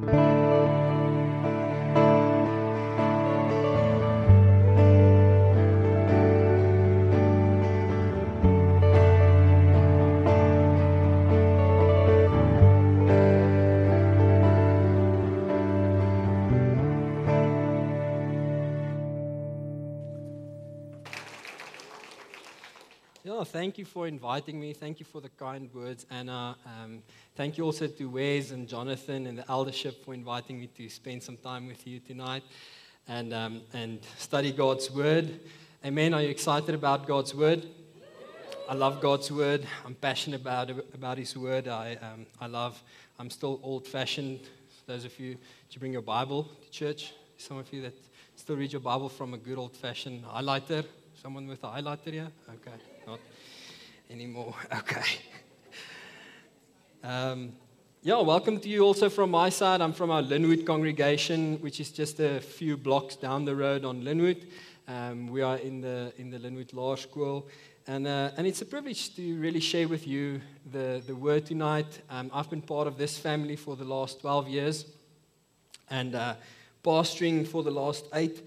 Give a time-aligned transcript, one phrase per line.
[0.00, 0.31] Yeah,
[23.52, 24.72] thank you for inviting me.
[24.72, 26.56] Thank you for the kind words, Anna.
[26.64, 27.02] Um,
[27.36, 31.22] thank you also to Wes and Jonathan and the eldership for inviting me to spend
[31.22, 32.44] some time with you tonight
[33.08, 35.38] and, um, and study God's Word.
[35.84, 36.14] Amen.
[36.14, 37.66] Are you excited about God's Word?
[38.70, 39.66] I love God's Word.
[39.84, 41.68] I'm passionate about, about His Word.
[41.68, 42.82] I, um, I love,
[43.18, 44.40] I'm still old fashioned.
[44.86, 47.12] Those of you, did you bring your Bible to church?
[47.36, 47.92] Some of you that
[48.34, 50.86] still read your Bible from a good old fashioned highlighter.
[51.20, 52.28] Someone with a highlighter here?
[52.48, 53.20] Okay not
[54.12, 54.54] anymore.
[54.78, 55.18] Okay.
[57.02, 57.52] Um,
[58.02, 59.80] yeah, welcome to you also from my side.
[59.80, 64.02] I'm from our Lynnwood congregation, which is just a few blocks down the road on
[64.02, 64.46] Lynnwood.
[64.86, 67.44] Um, we are in the in the Lynnwood Laerskool,
[67.86, 72.00] and uh, and it's a privilege to really share with you the the word tonight.
[72.10, 74.86] Um, I've been part of this family for the last 12 years,
[75.90, 76.34] and uh,
[76.84, 78.46] pastoring for the last eight.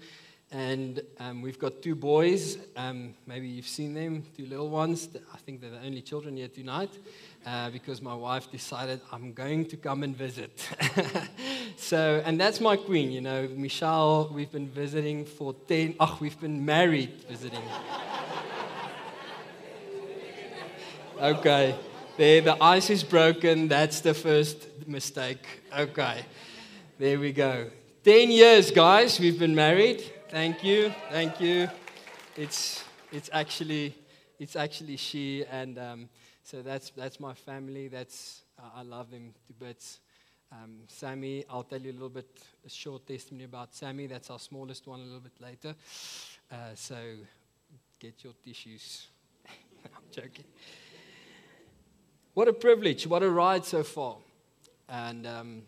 [0.52, 2.58] And um, we've got two boys.
[2.76, 5.08] Um, maybe you've seen them, two little ones.
[5.34, 6.90] I think they're the only children here tonight
[7.44, 10.68] uh, because my wife decided I'm going to come and visit.
[11.76, 14.30] so, and that's my queen, you know, Michelle.
[14.32, 17.62] We've been visiting for 10, oh, we've been married visiting.
[21.20, 21.74] okay,
[22.16, 23.66] there, the ice is broken.
[23.66, 25.44] That's the first mistake.
[25.76, 26.24] Okay,
[27.00, 27.68] there we go.
[28.04, 30.12] 10 years, guys, we've been married.
[30.28, 31.68] Thank you, thank you.
[32.36, 32.82] It's
[33.12, 33.94] it's actually
[34.40, 36.08] it's actually she, and um,
[36.42, 37.86] so that's that's my family.
[37.86, 38.42] That's
[38.74, 40.00] I love them to bits.
[40.50, 42.26] Um, Sammy, I'll tell you a little bit
[42.66, 44.08] a short testimony about Sammy.
[44.08, 45.76] That's our smallest one a little bit later.
[46.50, 46.96] Uh, so
[48.00, 49.06] get your tissues.
[49.84, 50.44] I'm joking.
[52.34, 53.06] What a privilege!
[53.06, 54.16] What a ride so far,
[54.88, 55.62] and um,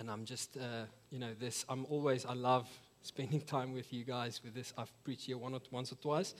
[0.00, 1.64] and I'm just uh, you know this.
[1.68, 2.66] I'm always I love
[3.08, 4.74] spending time with you guys with this.
[4.76, 6.34] I've preached here one or, once or twice,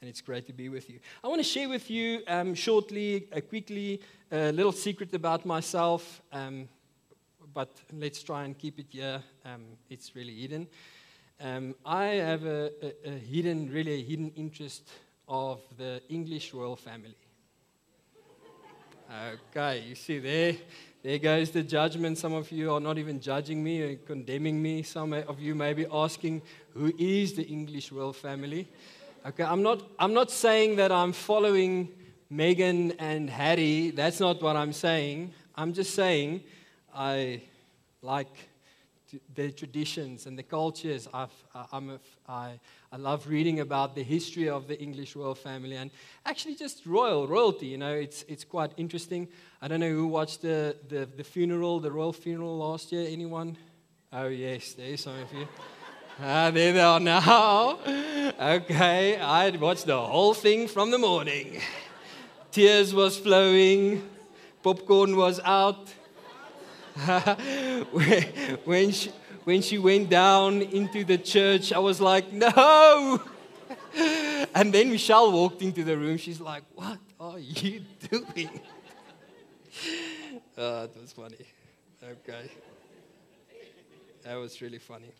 [0.00, 1.00] and it's great to be with you.
[1.22, 4.00] I want to share with you um, shortly, uh, quickly,
[4.30, 6.68] a little secret about myself, um,
[7.52, 9.20] but let's try and keep it here.
[9.44, 10.68] Um, it's really hidden.
[11.40, 14.88] Um, I have a, a, a hidden, really a hidden interest
[15.26, 17.16] of the English royal family.
[19.50, 20.54] Okay, you see there,
[21.02, 22.18] there goes the judgment.
[22.18, 24.82] Some of you are not even judging me or condemning me.
[24.84, 26.42] Some of you may be asking,
[26.74, 28.68] who is the English royal family?
[29.26, 31.88] Okay, I'm not, I'm not saying that I'm following
[32.32, 33.90] Meghan and Harry.
[33.90, 35.32] That's not what I'm saying.
[35.56, 36.42] I'm just saying
[36.94, 37.42] I
[38.00, 38.28] like
[39.34, 41.08] the traditions and the cultures.
[41.12, 41.32] I've,
[41.72, 45.90] I'm a, I, I love reading about the history of the English royal family and
[46.26, 47.66] actually just royal, royalty.
[47.66, 49.28] You know, it's, it's quite interesting.
[49.60, 53.06] I don't know who watched the, the, the funeral, the royal funeral last year.
[53.08, 53.56] Anyone?
[54.12, 55.48] Oh, yes, there's some of you.
[56.20, 57.78] ah, there they are now.
[58.40, 61.60] Okay, I watched the whole thing from the morning.
[62.50, 64.08] Tears was flowing,
[64.62, 65.92] popcorn was out.
[68.64, 69.10] when, she,
[69.44, 73.22] when she went down into the church, I was like, no.
[74.54, 76.18] and then Michelle walked into the room.
[76.18, 78.60] She's like, what are you doing?
[80.58, 81.36] oh, was funny.
[82.02, 82.50] Okay.
[84.24, 85.12] That was really funny.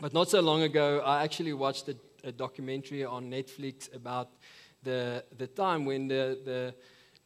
[0.00, 4.30] But not so long ago, I actually watched a, a documentary on Netflix about
[4.82, 6.74] the, the time when the, the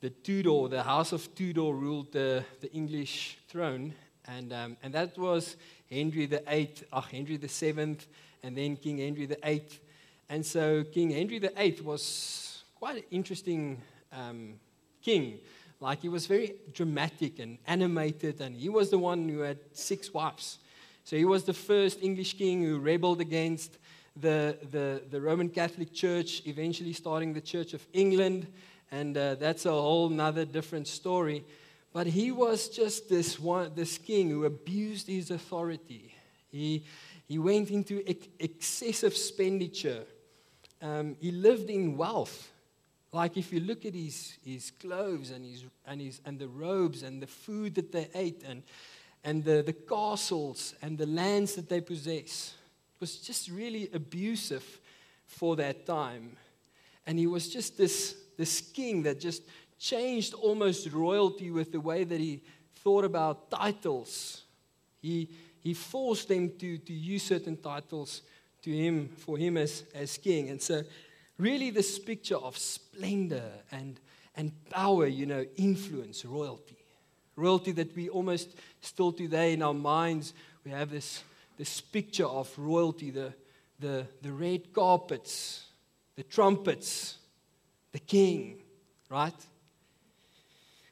[0.05, 3.95] the Tudor, the House of Tudor ruled the, the English throne.
[4.29, 5.57] And, um, and that was
[5.91, 7.97] Henry VIII, oh, Henry VII,
[8.43, 9.67] and then King Henry VIII.
[10.29, 13.81] And so King Henry VIII was quite an interesting
[14.13, 14.61] um,
[15.01, 15.39] king.
[15.81, 20.13] Like he was very dramatic and animated, and he was the one who had six
[20.13, 20.59] wives.
[21.05, 23.79] So he was the first English king who rebelled against
[24.21, 28.49] the, the, the Roman Catholic Church, eventually starting the Church of England
[28.95, 31.45] and uh, that's a whole nother different story.
[31.93, 36.15] But he was just this one, this king who abused his authority.
[36.51, 36.85] He,
[37.27, 40.05] he went into ex- excessive expenditure.
[40.81, 42.51] Um, he lived in wealth.
[43.13, 47.03] Like if you look at his, his clothes and, his, and, his, and the robes
[47.03, 48.63] and the food that they ate and,
[49.25, 52.55] and the, the castles and the lands that they possess,
[52.95, 54.81] it was just really abusive
[55.27, 56.37] for that time.
[57.07, 59.43] And he was just this this king that just
[59.79, 62.43] changed almost royalty with the way that he
[62.77, 64.43] thought about titles.
[65.01, 65.29] He,
[65.61, 68.23] he forced them to, to use certain titles
[68.63, 70.51] to him for him as, as king.
[70.51, 70.83] And so,
[71.39, 74.01] really, this picture of splendor and,
[74.37, 76.77] and power, you know, influence, royalty.
[77.37, 78.51] Royalty that we almost
[78.81, 80.35] still today in our minds,
[80.65, 81.23] we have this,
[81.59, 83.35] this picture of royalty, the,
[83.81, 85.65] the, the red carpets,
[86.17, 87.19] the trumpets,
[87.95, 88.57] the king,
[89.09, 89.47] right?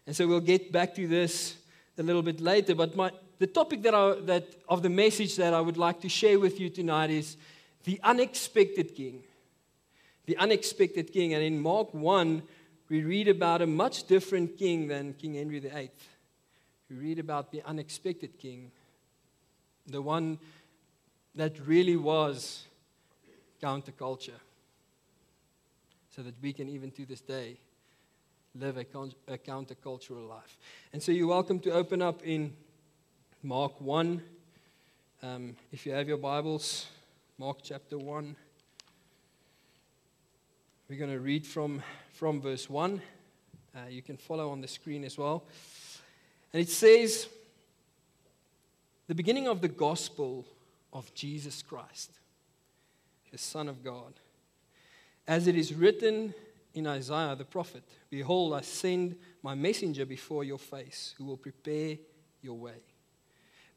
[0.06, 1.56] And so we'll get back to this
[1.98, 2.76] a little bit later.
[2.76, 3.10] But my,
[3.40, 6.60] the topic that, I, that of the message that I would like to share with
[6.60, 7.36] you tonight is
[7.82, 9.24] the unexpected king.
[10.26, 11.34] The unexpected king.
[11.34, 12.40] And in Mark 1,
[12.88, 15.90] we read about a much different king than King Henry VIII.
[16.88, 18.70] We read about the unexpected king,
[19.88, 20.38] the one
[21.34, 22.62] that really was
[23.60, 24.38] counterculture.
[26.14, 27.56] So that we can, even to this day,
[28.54, 30.58] live a, con- a countercultural life.
[30.92, 32.52] And so you're welcome to open up in
[33.42, 34.22] Mark 1.
[35.22, 36.86] Um, if you have your Bibles,
[37.38, 38.36] Mark chapter 1.
[40.90, 41.82] We're going to read from,
[42.12, 43.00] from verse 1.
[43.74, 45.44] Uh, you can follow on the screen as well.
[46.52, 47.26] And it says,
[49.06, 50.44] The beginning of the gospel
[50.92, 52.10] of Jesus Christ,
[53.30, 54.12] the Son of God.
[55.26, 56.34] As it is written
[56.74, 61.96] in Isaiah the prophet Behold, I send my messenger before your face, who will prepare
[62.42, 62.82] your way.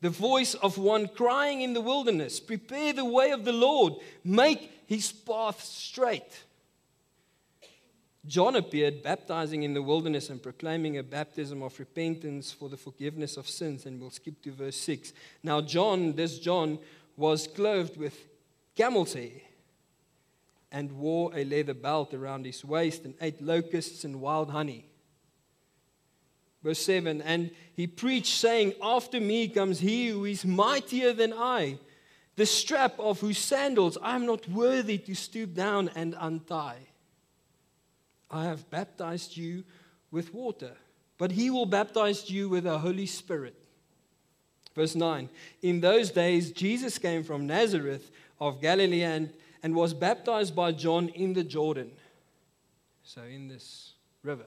[0.02, 3.94] The voice of one crying in the wilderness, Prepare the way of the Lord,
[4.24, 6.44] make his path straight.
[8.28, 13.38] John appeared baptizing in the wilderness and proclaiming a baptism of repentance for the forgiveness
[13.38, 13.86] of sins.
[13.86, 15.14] And we'll skip to verse 6.
[15.44, 16.80] Now, John, this John,
[17.16, 18.28] was clothed with
[18.76, 19.30] camel's hair
[20.72, 24.86] and wore a leather belt around his waist and ate locusts and wild honey.
[26.64, 31.78] Verse 7 And he preached, saying, After me comes he who is mightier than I,
[32.36, 36.88] the strap of whose sandals I am not worthy to stoop down and untie.
[38.30, 39.64] I have baptized you
[40.12, 40.72] with water,
[41.18, 43.56] but he will baptize you with the Holy Spirit.
[44.74, 45.30] Verse 9
[45.62, 49.32] In those days, Jesus came from Nazareth of Galilee and
[49.66, 51.90] and was baptized by John in the Jordan.
[53.02, 54.46] So, in this river.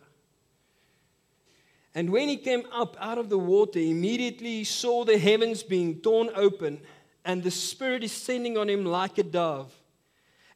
[1.93, 5.97] And when he came up out of the water, immediately he saw the heavens being
[6.03, 6.79] torn open
[7.25, 9.75] and the Spirit descending on him like a dove.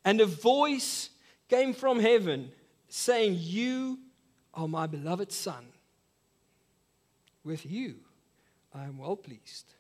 [0.05, 1.11] And a voice
[1.49, 2.53] came from heaven
[2.87, 3.99] saying, You
[4.55, 5.67] are my beloved Son.
[7.43, 7.97] With you
[8.73, 9.75] I am well pleased.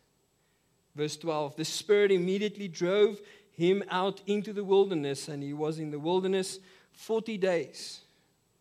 [0.97, 3.21] Verse 12 The Spirit immediately drove
[3.53, 6.59] him out into the wilderness, and he was in the wilderness
[6.93, 8.01] 40 days,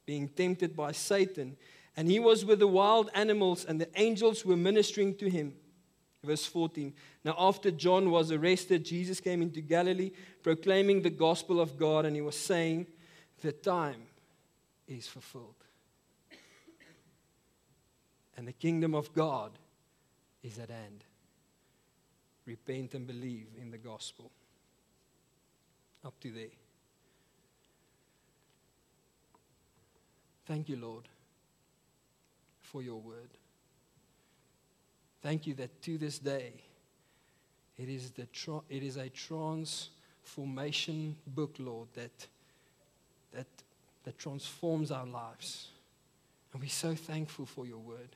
[0.05, 1.57] being tempted by Satan.
[1.95, 5.53] And he was with the wild animals, and the angels were ministering to him.
[6.23, 6.93] Verse 14.
[7.23, 10.11] Now, after John was arrested, Jesus came into Galilee,
[10.43, 12.87] proclaiming the gospel of God, and he was saying,
[13.41, 14.03] The time
[14.87, 15.55] is fulfilled.
[18.37, 19.51] And the kingdom of God
[20.43, 21.03] is at hand.
[22.45, 24.31] Repent and believe in the gospel
[26.05, 26.45] up to there.
[30.45, 31.07] Thank you, Lord,
[32.59, 33.29] for your word.
[35.21, 36.53] Thank you that to this day,
[37.77, 42.27] it is, the tra- it is a transformation book, Lord, that,
[43.33, 43.47] that,
[44.03, 45.67] that transforms our lives.
[46.53, 48.15] And we're so thankful for your word.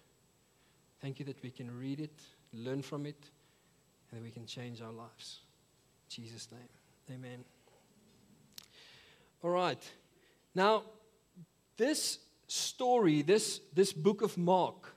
[1.01, 2.19] Thank you that we can read it,
[2.53, 3.23] learn from it,
[4.09, 5.39] and that we can change our lives.
[6.09, 7.54] In Jesus' name, amen.
[9.45, 9.77] All right.
[10.55, 10.81] Now,
[11.77, 14.95] this story, this, this book of Mark,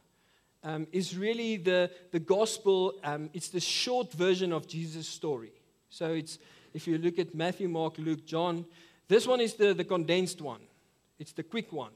[0.64, 2.94] um, is really the, the gospel.
[3.04, 5.52] Um, it's the short version of Jesus' story.
[5.90, 6.38] So it's
[6.72, 8.64] if you look at Matthew, Mark, Luke, John,
[9.06, 10.62] this one is the, the condensed one.
[11.18, 11.92] It's the quick one.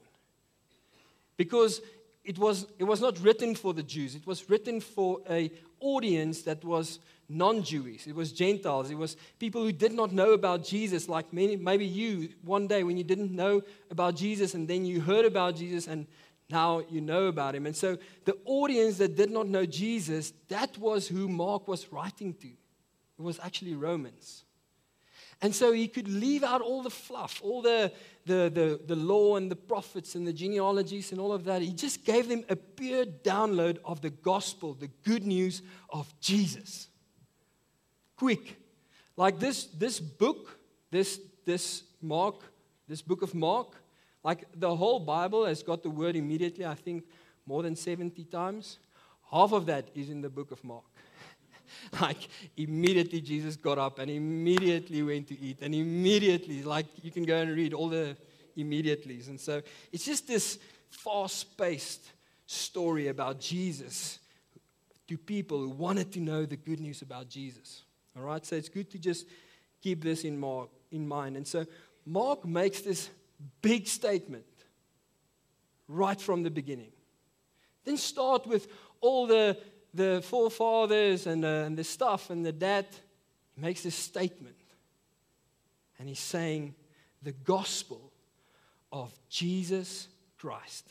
[1.38, 1.80] Because
[2.24, 4.14] it was, it was not written for the Jews.
[4.14, 5.50] It was written for a
[5.80, 8.06] audience that was non Jewish.
[8.06, 8.90] It was Gentiles.
[8.90, 12.84] It was people who did not know about Jesus, like many, maybe you one day
[12.84, 16.06] when you didn't know about Jesus and then you heard about Jesus and
[16.48, 17.66] now you know about him.
[17.66, 22.34] And so the audience that did not know Jesus, that was who Mark was writing
[22.34, 22.48] to.
[22.48, 24.44] It was actually Romans.
[25.42, 27.92] And so he could leave out all the fluff, all the,
[28.24, 31.62] the, the, the, law and the prophets and the genealogies and all of that.
[31.62, 36.88] He just gave them a pure download of the gospel, the good news of Jesus
[38.22, 38.56] quick.
[39.16, 40.56] Like this, this book,
[40.92, 42.36] this, this Mark,
[42.86, 43.74] this book of Mark,
[44.22, 47.02] like the whole Bible has got the word immediately, I think
[47.46, 48.78] more than 70 times.
[49.32, 50.91] half of that is in the book of Mark.
[52.00, 57.24] like immediately Jesus got up and immediately went to eat and immediately like you can
[57.24, 58.16] go and read all the
[58.56, 59.62] immediatelys and so
[59.92, 60.58] it's just this
[60.90, 62.12] fast-paced
[62.46, 64.18] story about Jesus
[65.08, 67.82] to people who wanted to know the good news about Jesus.
[68.16, 68.44] All right?
[68.44, 69.26] So it's good to just
[69.80, 71.36] keep this in Mark in mind.
[71.36, 71.66] And so
[72.06, 73.08] Mark makes this
[73.62, 74.44] big statement
[75.88, 76.92] right from the beginning.
[77.84, 78.68] Then start with
[79.00, 79.58] all the
[79.94, 82.86] the forefathers and, uh, and the stuff and the dad,
[83.54, 84.56] he makes this statement.
[85.98, 86.74] And he's saying
[87.22, 88.12] the gospel
[88.90, 90.08] of Jesus
[90.38, 90.86] Christ,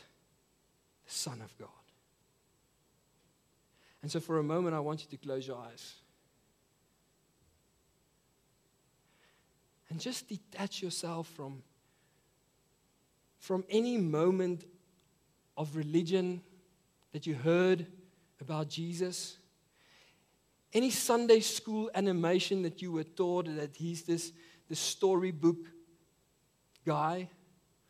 [1.05, 1.67] the Son of God.
[4.01, 5.95] And so, for a moment, I want you to close your eyes.
[9.89, 11.61] And just detach yourself from,
[13.39, 14.63] from any moment
[15.57, 16.41] of religion
[17.11, 17.85] that you heard
[18.41, 19.37] about Jesus?
[20.73, 24.31] Any Sunday school animation that you were taught that he's this,
[24.67, 25.67] this storybook
[26.85, 27.29] guy?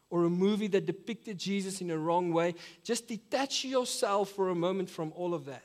[0.10, 2.56] Or a movie that depicted Jesus in a wrong way?
[2.84, 5.64] Just detach yourself for a moment from all of that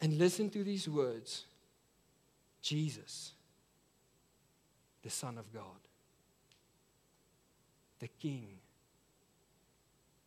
[0.00, 1.44] and listen to these words
[2.60, 3.32] Jesus,
[5.02, 5.62] the Son of God,
[8.00, 8.58] the King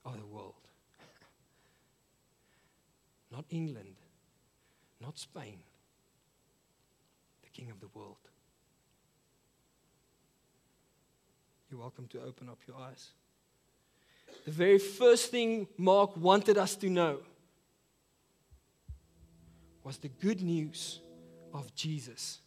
[0.06, 0.65] of the world
[3.36, 3.98] not England,
[5.02, 5.60] not Spain,
[7.44, 8.16] the King of the world.
[11.70, 13.10] You're welcome to open up your eyes.
[14.46, 17.18] The very first thing Mark wanted us to know
[19.84, 21.02] was the good news
[21.54, 22.40] of Jesus.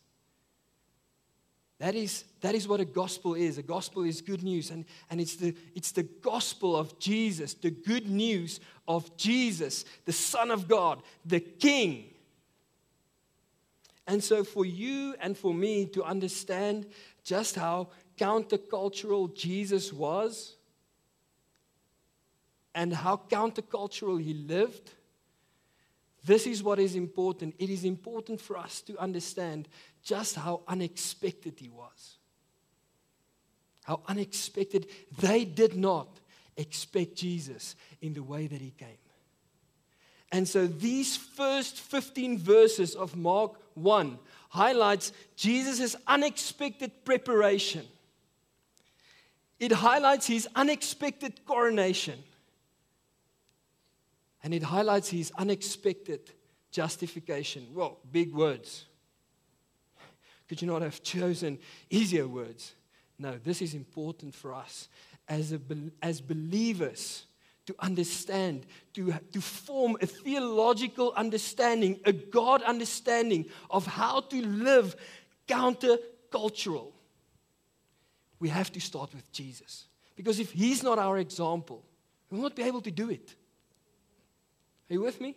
[1.79, 3.57] That is, that is what a gospel is.
[3.57, 4.71] A gospel is good news.
[4.71, 8.59] And, and it's, the, it's the gospel of Jesus, the good news
[8.89, 12.07] of Jesus, the Son of God, the King.
[14.09, 16.87] And so, for you and for me to understand
[17.23, 20.57] just how countercultural Jesus was
[22.75, 24.93] and how countercultural he lived,
[26.25, 27.55] this is what is important.
[27.59, 29.69] It is important for us to understand
[30.09, 32.17] just how unexpected he was.
[33.85, 34.87] How unexpected.
[35.19, 36.09] They did not
[36.57, 38.97] expect Jesus in the way that he came.
[40.33, 47.85] And so these first 15 verses of Mark 1 highlights Jesus' unexpected preparation.
[49.61, 52.19] It highlights his unexpected coronation.
[54.43, 56.31] And it highlights his unexpected
[56.71, 57.67] justification.
[57.75, 58.87] Well, big words.
[60.49, 61.59] Could you not have chosen
[61.91, 62.75] easier words?
[63.19, 64.89] No, this is important for us
[65.29, 65.61] as, a,
[66.03, 67.25] as believers
[67.67, 68.65] to understand,
[68.95, 74.97] to, to form a theological understanding, a God understanding of how to live
[75.47, 76.93] countercultural.
[78.41, 79.85] We have to start with Jesus.
[80.17, 81.85] Because if He's not our example,
[82.31, 83.35] we will not be able to do it.
[84.89, 85.37] Are you with me?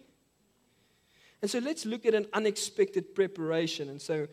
[1.42, 3.90] And so let's look at an unexpected preparation.
[3.90, 4.28] And so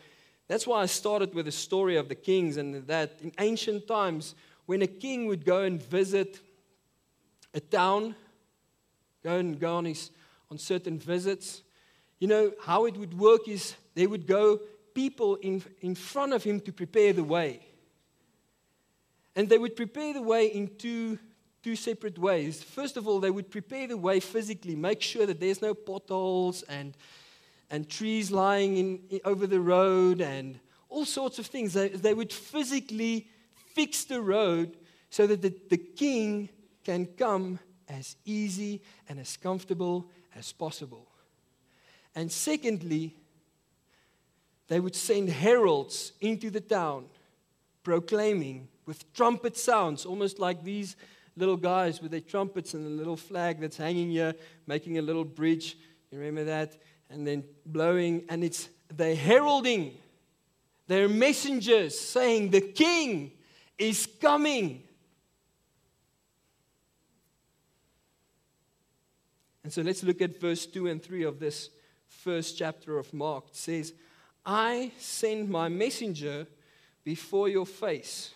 [0.49, 4.33] that's why I started with the story of the kings and that in ancient times,
[4.65, 6.39] when a king would go and visit
[7.53, 8.15] a town,
[9.23, 10.09] go and go on, his,
[10.49, 11.61] on certain visits,
[12.17, 14.59] you know, how it would work is they would go
[14.95, 17.59] people in, in front of him to prepare the way.
[19.35, 21.19] And they would prepare the way in two,
[21.61, 22.63] two separate ways.
[22.63, 26.63] First of all, they would prepare the way physically, make sure that there's no potholes
[26.63, 26.97] and
[27.69, 30.59] and trees lying in, over the road and
[30.89, 31.73] all sorts of things.
[31.73, 33.27] They, they would physically
[33.75, 34.75] fix the road
[35.09, 36.49] so that the, the king
[36.83, 41.07] can come as easy and as comfortable as possible.
[42.15, 43.15] And secondly,
[44.67, 47.05] they would send heralds into the town
[47.83, 50.95] proclaiming with trumpet sounds, almost like these
[51.35, 54.35] little guys with their trumpets and the little flag that's hanging here,
[54.67, 55.77] making a little bridge.
[56.11, 56.75] You remember that?
[57.09, 59.93] And then blowing, and it's they're heralding,
[60.87, 63.31] they're messengers saying, The king
[63.77, 64.83] is coming.
[69.63, 71.69] And so let's look at verse 2 and 3 of this
[72.07, 73.49] first chapter of Mark.
[73.49, 73.93] It says,
[74.45, 76.47] I send my messenger
[77.03, 78.33] before your face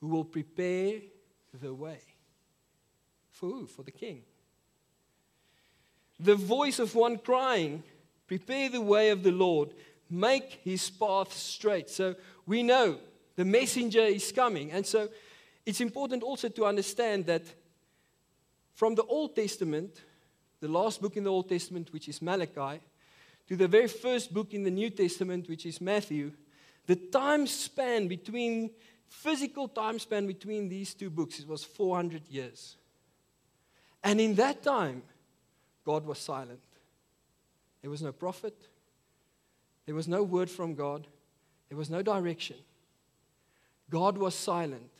[0.00, 1.00] who will prepare
[1.58, 2.00] the way.
[3.30, 3.66] For who?
[3.66, 4.24] For the king
[6.18, 7.82] the voice of one crying,
[8.26, 9.74] Prepare the way of the Lord,
[10.08, 11.90] make his path straight.
[11.90, 12.14] So
[12.46, 12.98] we know
[13.36, 14.72] the messenger is coming.
[14.72, 15.08] And so
[15.66, 17.42] it's important also to understand that
[18.74, 20.00] from the Old Testament,
[20.60, 22.80] the last book in the Old Testament, which is Malachi,
[23.48, 26.32] to the very first book in the New Testament, which is Matthew,
[26.86, 28.70] the time span between,
[29.08, 32.76] physical time span between these two books, it was 400 years.
[34.02, 35.02] And in that time,
[35.84, 36.60] God was silent.
[37.80, 38.68] There was no prophet,
[39.86, 41.06] there was no word from God,
[41.68, 42.56] there was no direction.
[43.90, 44.90] God was silent.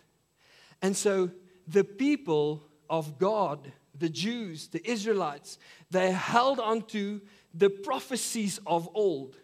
[0.82, 1.30] And so
[1.66, 5.58] the people of God, the Jews, the Israelites,
[5.90, 7.20] they held onto
[7.54, 9.36] the prophecies of old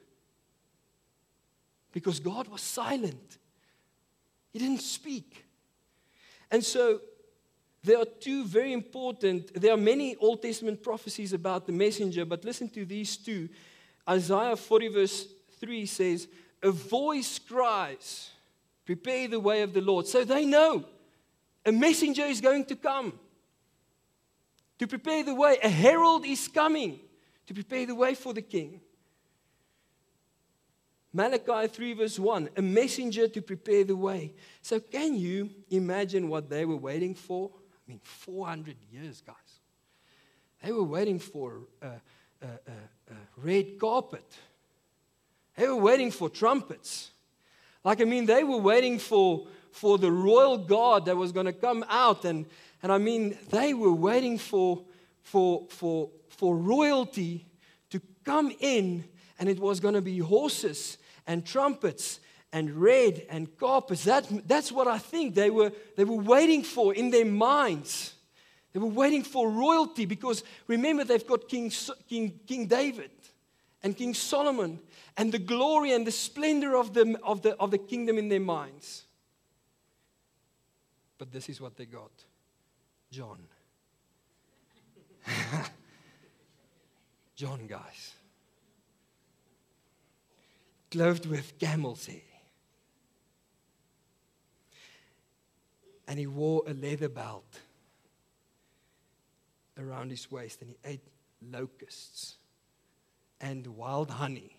[1.92, 3.38] because God was silent.
[4.52, 5.44] He didn't speak.
[6.50, 7.00] And so
[7.84, 12.44] there are two very important, there are many Old Testament prophecies about the messenger, but
[12.44, 13.48] listen to these two.
[14.08, 15.26] Isaiah 40, verse
[15.60, 16.28] 3 says,
[16.62, 18.30] A voice cries,
[18.84, 20.06] Prepare the way of the Lord.
[20.06, 20.84] So they know
[21.64, 23.12] a messenger is going to come
[24.78, 25.58] to prepare the way.
[25.62, 26.98] A herald is coming
[27.46, 28.80] to prepare the way for the king.
[31.12, 34.34] Malachi 3, verse 1 a messenger to prepare the way.
[34.62, 37.50] So, can you imagine what they were waiting for?
[37.88, 39.34] I mean, 400 years, guys.
[40.62, 41.86] They were waiting for a,
[42.42, 44.24] a, a, red carpet,
[45.56, 47.12] they were waiting for trumpets.
[47.84, 51.52] Like, I mean, they were waiting for, for the royal guard that was going to
[51.52, 52.24] come out.
[52.24, 52.44] And,
[52.82, 54.82] and I mean, they were waiting for,
[55.22, 57.46] for, for, for royalty
[57.90, 59.04] to come in,
[59.38, 62.20] and it was going to be horses and trumpets
[62.52, 64.04] and red and carpets.
[64.04, 68.14] That, that's what I think they were, they were waiting for in their minds.
[68.72, 71.72] They were waiting for royalty because remember, they've got King,
[72.08, 73.10] King, King David
[73.82, 74.78] and King Solomon
[75.16, 78.40] and the glory and the splendor of the, of, the, of the kingdom in their
[78.40, 79.04] minds.
[81.18, 82.12] But this is what they got
[83.10, 83.38] John.
[87.34, 88.14] John, guys.
[90.90, 92.27] Clothed with camel's hair.
[96.08, 97.60] And he wore a leather belt
[99.78, 101.04] around his waist and he ate
[101.52, 102.36] locusts
[103.40, 104.56] and wild honey.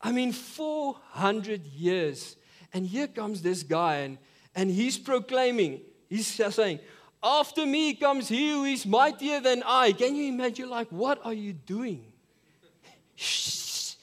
[0.00, 2.36] I mean, 400 years.
[2.72, 4.18] And here comes this guy, and,
[4.54, 6.80] and he's proclaiming, he's saying,
[7.22, 9.92] After me comes he who is mightier than I.
[9.92, 12.04] Can you imagine, like, what are you doing?
[13.16, 13.94] Shh.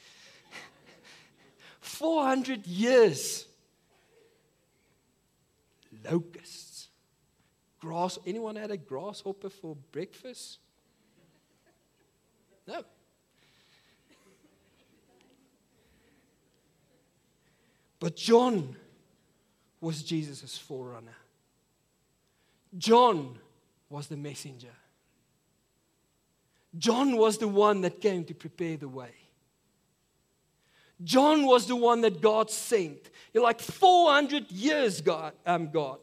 [1.79, 3.46] 400 years.
[6.09, 6.89] Locusts.
[7.79, 8.17] Grass.
[8.25, 10.59] Anyone had a grasshopper for breakfast?
[12.67, 12.83] No.
[17.99, 18.75] But John
[19.81, 21.15] was Jesus' forerunner.
[22.77, 23.39] John
[23.89, 24.73] was the messenger.
[26.77, 29.11] John was the one that came to prepare the way.
[31.03, 33.10] John was the one that God sent.
[33.33, 35.99] You're like 400 years, God, um, God.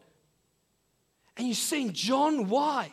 [1.36, 2.92] And you're saying, John, why?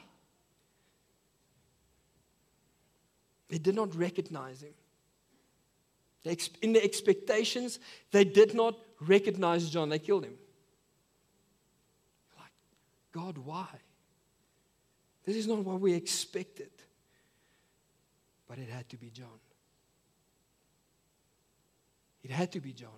[3.49, 4.73] They did not recognize him.
[6.61, 7.79] In the expectations,
[8.11, 9.89] they did not recognize John.
[9.89, 10.35] They killed him.
[12.37, 12.51] Like,
[13.11, 13.67] God, why?
[15.25, 16.71] This is not what we expected.
[18.47, 19.27] But it had to be John.
[22.23, 22.89] It had to be John.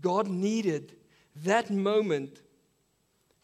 [0.00, 0.96] God needed
[1.44, 2.40] that moment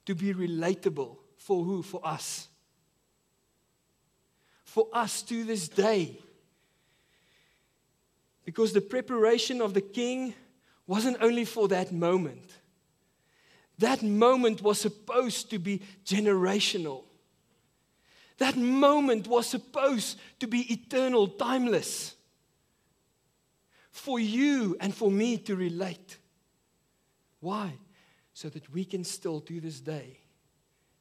[0.06, 1.82] to be relatable for who?
[1.82, 2.48] For us.
[4.64, 6.18] For us to this day.
[8.44, 10.34] Because the preparation of the king
[10.86, 12.50] wasn't only for that moment,
[13.78, 17.04] that moment was supposed to be generational.
[18.38, 22.14] That moment was supposed to be eternal, timeless.
[23.98, 26.18] For you and for me to relate.
[27.40, 27.72] Why?
[28.32, 30.20] So that we can still, to this day,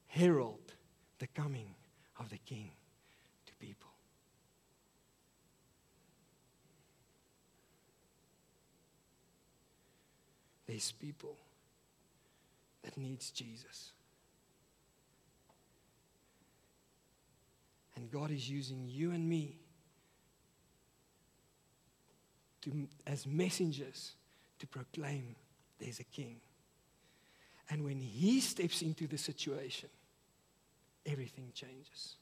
[0.08, 0.74] herald
[1.20, 1.76] the coming
[2.20, 2.72] of the King.
[3.46, 3.92] To people.
[10.66, 11.38] There's people
[12.82, 13.92] that needs Jesus.
[17.96, 19.60] And God is using you and me
[22.70, 24.14] to, as messengers
[24.60, 25.36] to proclaim
[25.80, 26.38] there's a king.
[27.70, 29.90] And when he steps into the situation,
[31.06, 32.16] everything changes.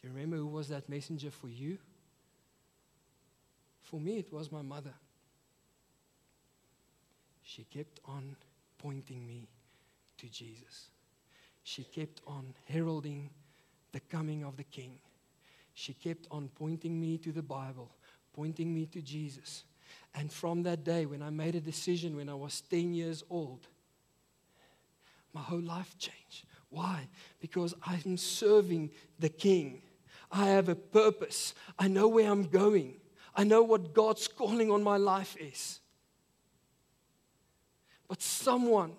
[0.00, 1.78] Do you remember who was that messenger for you?
[3.82, 4.94] For me, it was my mother
[7.48, 8.36] she kept on
[8.76, 9.48] pointing me
[10.18, 10.90] to Jesus.
[11.64, 13.30] she kept on heralding
[13.92, 14.98] the coming of the King.
[15.74, 17.90] She kept on pointing me to the Bible,
[18.38, 19.64] pointing me to Jesus.
[20.14, 23.66] And from that day, when I made a decision when I was 10 years old,
[25.32, 26.44] my whole life changed.
[26.70, 27.08] Why?
[27.40, 29.82] Because I'm serving the King.
[30.30, 31.52] I have a purpose.
[31.80, 33.00] I know where I'm going.
[33.34, 35.80] I know what God's calling on my life is.
[38.06, 38.92] But someone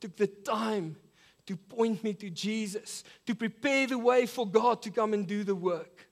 [0.00, 0.96] took the time
[1.44, 5.44] to point me to Jesus, to prepare the way for God to come and do
[5.44, 6.07] the work.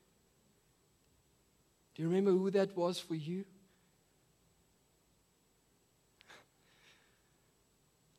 [1.96, 3.46] Do you remember who that was for you?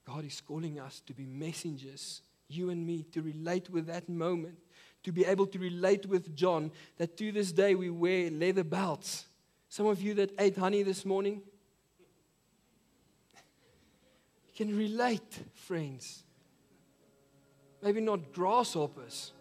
[0.03, 4.57] God is calling us to be messengers, you and me, to relate with that moment,
[5.03, 9.27] to be able to relate with John, that to this day we wear leather belts.
[9.69, 11.43] Some of you that ate honey this morning,
[14.47, 16.23] you can relate, friends.
[17.83, 19.33] Maybe not grasshoppers,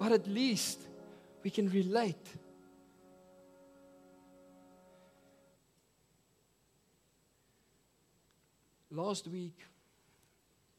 [0.00, 0.80] but at least
[1.44, 2.26] we can relate.
[8.92, 9.58] Last week,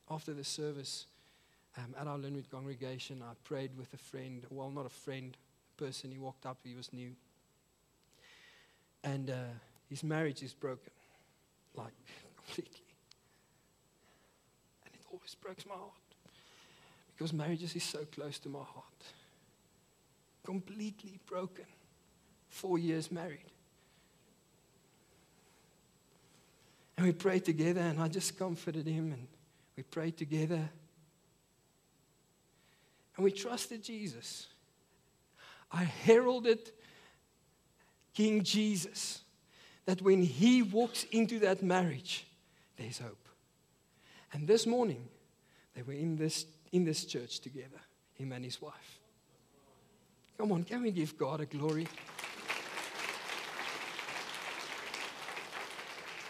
[0.09, 1.05] after the service
[1.77, 4.45] um, at our Lynnwood congregation, I prayed with a friend.
[4.49, 5.37] Well, not a friend,
[5.77, 6.11] person.
[6.11, 7.11] He walked up, he was new.
[9.03, 9.53] And uh,
[9.89, 10.91] his marriage is broken,
[11.73, 11.93] like
[12.45, 12.83] completely.
[14.85, 15.91] And it always breaks my heart
[17.15, 18.85] because marriages is so close to my heart.
[20.43, 21.65] Completely broken.
[22.49, 23.50] Four years married.
[27.01, 29.27] And we prayed together, and I just comforted him, and
[29.75, 30.69] we prayed together.
[33.15, 34.45] And we trusted Jesus.
[35.71, 36.59] I heralded
[38.13, 39.23] King Jesus
[39.85, 42.27] that when he walks into that marriage,
[42.77, 43.27] there's hope.
[44.31, 45.09] And this morning,
[45.73, 47.81] they were in this, in this church together,
[48.13, 48.99] him and his wife.
[50.37, 51.87] Come on, can we give God a glory?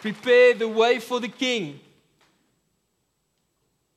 [0.02, 1.80] Prepare the way for the king.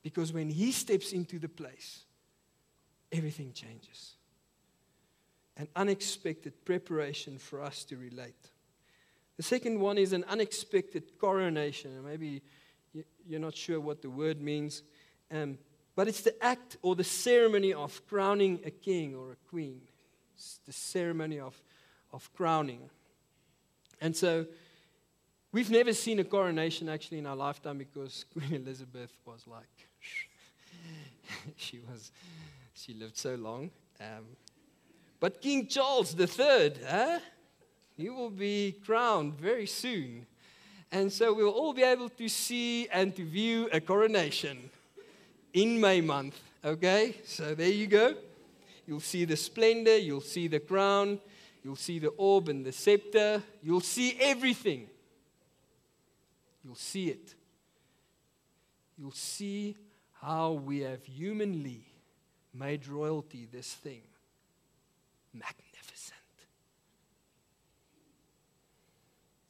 [0.02, 2.00] Because when he steps into the place,
[3.10, 4.12] everything changes.
[5.56, 8.50] An unexpected preparation for us to relate.
[9.38, 12.04] The second one is an unexpected coronation.
[12.04, 12.42] Maybe
[13.26, 14.82] you're not sure what the word means,
[15.30, 15.56] um,
[15.96, 19.80] but it's the act or the ceremony of crowning a king or a queen.
[20.34, 21.60] It's the ceremony of,
[22.12, 22.90] of crowning.
[24.02, 24.46] And so
[25.54, 29.86] We've never seen a coronation actually in our lifetime because Queen Elizabeth was like,
[31.56, 32.10] she was,
[32.74, 33.70] she lived so long.
[34.00, 34.24] Um,
[35.20, 36.72] but King Charles III,
[37.96, 40.26] he will be crowned very soon.
[40.90, 44.58] And so we'll all be able to see and to view a coronation
[45.52, 46.36] in May month.
[46.64, 47.14] Okay?
[47.26, 48.16] So there you go.
[48.88, 51.20] You'll see the splendor, you'll see the crown,
[51.62, 54.88] you'll see the orb and the scepter, you'll see everything.
[56.64, 57.34] You'll see it.
[58.96, 59.76] You'll see
[60.22, 61.84] how we have humanly
[62.54, 64.02] made royalty this thing
[65.32, 66.14] magnificent.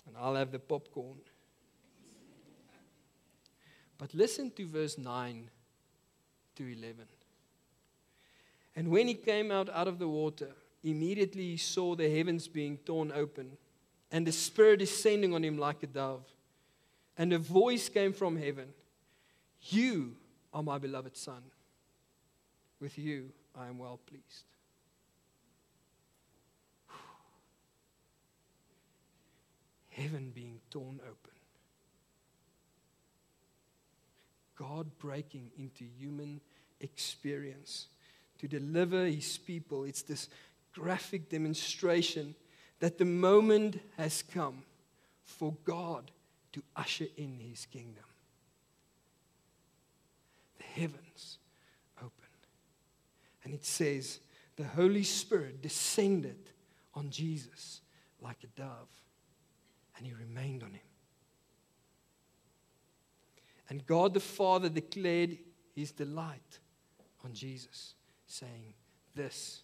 [0.06, 1.18] And I'll have the popcorn.
[3.98, 5.50] But listen to verse 9
[6.56, 7.04] to 11.
[8.76, 10.50] And when he came out out of the water,
[10.82, 13.56] immediately he saw the heavens being torn open
[14.10, 16.24] and the Spirit descending on him like a dove.
[17.16, 18.72] And a voice came from heaven
[19.62, 20.16] You
[20.52, 21.42] are my beloved Son.
[22.80, 24.44] With you I am well pleased.
[29.90, 31.30] Heaven being torn open.
[34.56, 36.40] God breaking into human
[36.80, 37.86] experience
[38.38, 39.84] to deliver his people.
[39.84, 40.28] It's this
[40.72, 42.34] graphic demonstration
[42.80, 44.64] that the moment has come
[45.24, 46.10] for God
[46.54, 48.04] to usher in his kingdom.
[50.58, 51.38] The heavens
[51.98, 52.10] open.
[53.42, 54.20] And it says,
[54.56, 56.50] the Holy Spirit descended
[56.94, 57.80] on Jesus
[58.20, 58.88] like a dove,
[59.96, 60.80] and he remained on him.
[63.68, 65.36] And God the Father declared
[65.74, 66.60] his delight
[67.24, 67.94] on Jesus,
[68.28, 68.74] saying,
[69.16, 69.62] This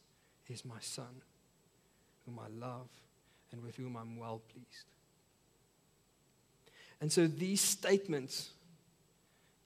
[0.49, 1.23] is my Son,
[2.27, 2.89] whom I love
[3.53, 4.87] and with whom I'm well pleased.
[7.01, 8.51] And so these statements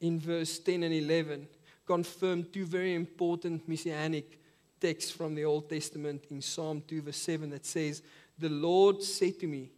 [0.00, 1.48] in verse 10 and 11
[1.86, 4.38] confirm two very important messianic
[4.80, 8.02] texts from the Old Testament in Psalm 2, verse 7 that says,
[8.38, 9.70] The Lord said to me,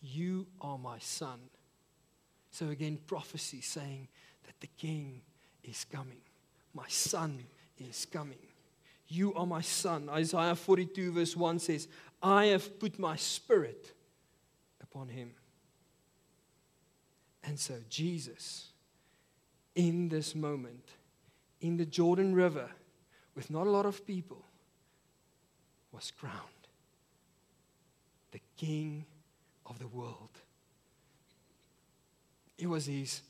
[0.00, 1.38] You are my son.
[2.50, 4.08] So again, prophecy saying
[4.46, 5.20] that the king
[5.62, 6.20] is coming.
[6.72, 7.44] my son
[7.78, 8.38] is coming.
[9.08, 10.08] You are my son.
[10.08, 11.88] Isaiah 42, verse 1 says,
[12.22, 13.92] I have put my spirit
[14.82, 15.32] upon him.
[17.44, 18.68] And so, Jesus,
[19.74, 20.88] in this moment,
[21.60, 22.70] in the Jordan River,
[23.34, 24.44] with not a lot of people,
[25.92, 26.34] was crowned
[28.32, 29.06] the King
[29.64, 30.40] of the world.
[32.58, 33.20] It was his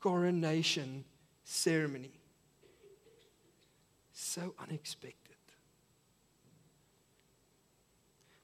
[0.00, 1.04] coronation
[1.42, 2.20] ceremony.
[4.12, 5.18] So unexpected.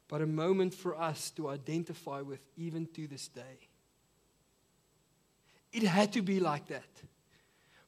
[0.08, 3.67] But a moment for us to identify with even to this day.
[5.72, 6.84] It had to be like that.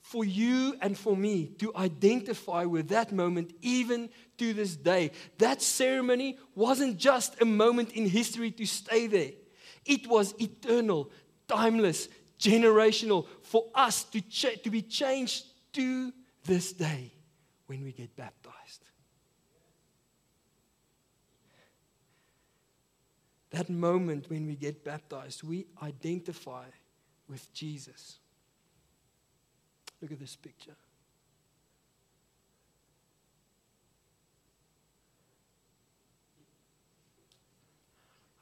[0.01, 5.13] For you and for me to identify with that moment, even to this day.
[5.39, 9.33] That ceremony wasn't just a moment in history to stay there,
[9.85, 11.11] it was eternal,
[11.47, 16.13] timeless, generational for us to, ch- to be changed to
[16.45, 17.13] this day
[17.67, 18.85] when we get baptized.
[23.51, 26.65] That moment when we get baptized, we identify
[27.31, 28.19] with Jesus.
[30.03, 30.75] Look at this picture.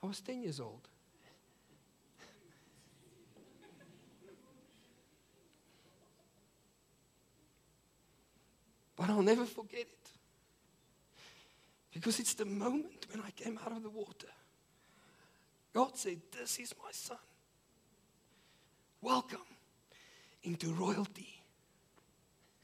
[0.03, 0.89] I was 10 years old.
[8.97, 10.11] But I'll never forget it.
[11.93, 14.29] Because it's the moment when I came out of the water.
[15.75, 17.19] God said, This is my son.
[19.01, 19.41] Welcome
[20.43, 21.43] into royalty.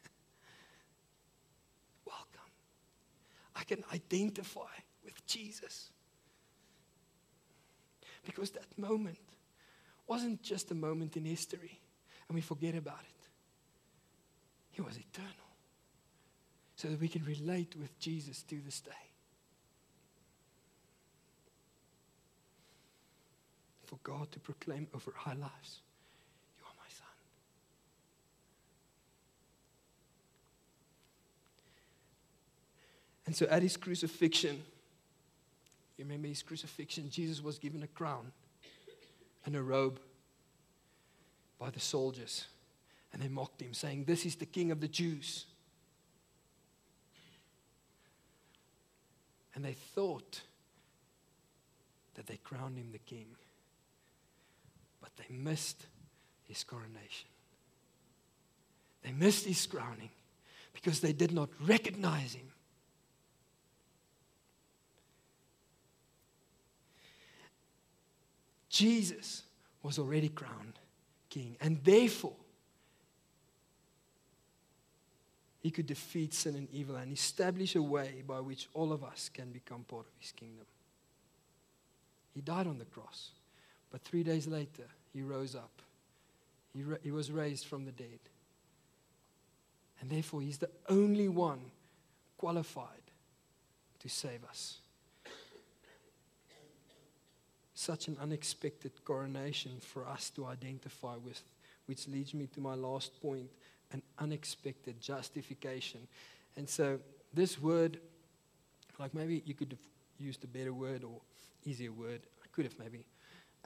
[2.07, 2.51] Welcome.
[3.55, 4.73] I can identify
[5.05, 5.91] with Jesus.
[8.25, 9.19] Because that moment
[10.07, 11.81] wasn't just a moment in history
[12.29, 13.29] and we forget about it,
[14.79, 15.31] it was eternal.
[16.77, 18.91] So that we can relate with Jesus to this day.
[23.87, 25.81] For God to proclaim over our lives,
[26.59, 27.07] You are my son.
[33.27, 34.63] And so at his crucifixion,
[35.97, 38.33] you remember his crucifixion, Jesus was given a crown
[39.47, 40.01] and a robe
[41.59, 42.47] by the soldiers.
[43.13, 45.47] And they mocked him, saying, This is the king of the Jews.
[49.55, 50.41] And they thought
[52.15, 53.27] that they crowned him the king.
[55.01, 55.87] But they missed
[56.43, 57.29] his coronation.
[59.03, 60.11] They missed his crowning
[60.73, 62.49] because they did not recognize him
[68.75, 69.45] Jesus
[69.85, 70.81] was already crowned
[71.31, 72.35] king, and therefore
[75.63, 79.31] he could defeat sin and evil and establish a way by which all of us
[79.33, 80.67] can become part of his kingdom.
[82.35, 83.31] He died on the cross,
[83.93, 85.71] but three days later, he rose up.
[86.75, 88.19] He, ra- he was raised from the dead.
[90.01, 91.61] And therefore, he's the only one
[92.39, 92.89] qualified
[94.01, 94.79] to save us
[97.85, 101.43] such an unexpected coronation for us to identify with,
[101.87, 103.51] which leads me to my last point
[103.93, 106.01] an unexpected justification.
[106.57, 106.99] And so,
[107.33, 107.99] this word,
[108.99, 109.87] like maybe you could have
[110.19, 111.21] used a better word or
[111.65, 112.21] easier word.
[112.43, 113.07] I could have maybe.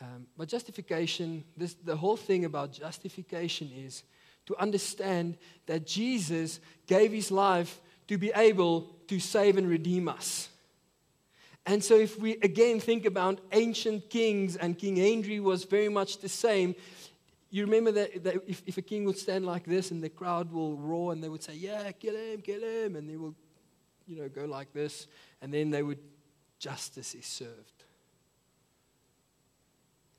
[0.00, 4.04] Um, but justification, this, the whole thing about justification is
[4.46, 10.48] to understand that Jesus gave his life to be able to save and redeem us.
[11.68, 16.16] And so, if we again think about ancient kings, and King Henry was very much
[16.16, 16.74] the same,
[17.50, 20.50] you remember that, that if, if, a king would stand like this and the crowd
[20.50, 23.34] will roar and they would say, Yeah, kill him, kill him, and they will,
[24.06, 25.08] you know, go like this,
[25.42, 25.98] and then they would,
[26.58, 27.84] justice is served.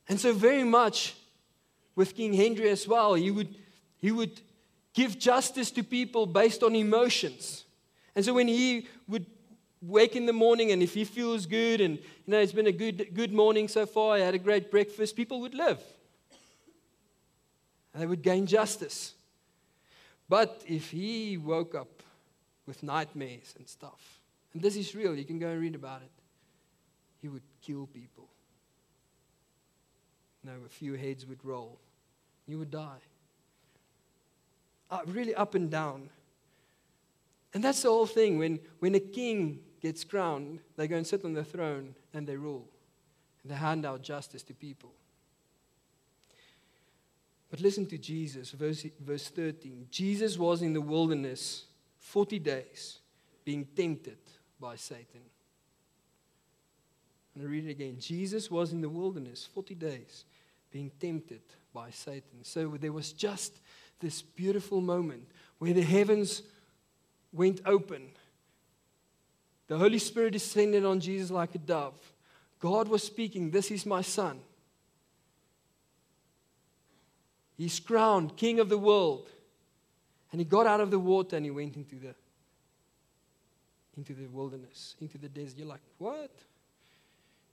[0.07, 1.15] And so, very much
[1.95, 3.55] with King Henry as well, he would,
[3.97, 4.39] he would
[4.93, 7.65] give justice to people based on emotions.
[8.15, 9.25] And so, when he would
[9.81, 12.71] wake in the morning and if he feels good and you know it's been a
[12.71, 15.81] good good morning so far, I had a great breakfast, people would live.
[17.93, 19.13] And they would gain justice.
[20.27, 22.03] But if he woke up
[22.67, 24.19] with nightmares and stuff,
[24.53, 26.11] and this is real, you can go and read about it,
[27.21, 28.27] he would kill people.
[30.43, 31.79] You know, a few heads would roll.
[32.47, 33.01] You would die.
[34.91, 36.09] Uh, really up and down.
[37.53, 38.37] And that's the whole thing.
[38.37, 42.35] When, when a king gets crowned, they go and sit on the throne and they
[42.35, 42.67] rule.
[43.43, 44.91] And they hand out justice to people.
[47.49, 49.87] But listen to Jesus, verse, verse 13.
[49.89, 51.65] Jesus was in the wilderness
[51.97, 52.99] 40 days
[53.43, 54.19] being tempted
[54.59, 55.21] by Satan.
[57.33, 57.97] And to read it again.
[57.99, 60.25] Jesus was in the wilderness 40 days
[60.71, 61.41] being tempted
[61.73, 62.43] by Satan.
[62.43, 63.53] So there was just
[63.99, 65.23] this beautiful moment
[65.57, 66.43] where the heavens
[67.33, 68.09] went open.
[69.69, 71.93] The Holy Spirit descended on Jesus like a dove.
[72.59, 74.39] God was speaking, This is my son.
[77.55, 79.29] He's crowned king of the world.
[80.31, 82.15] And he got out of the water and he went into the
[83.97, 85.57] into the wilderness, into the desert.
[85.57, 86.31] You're like, what?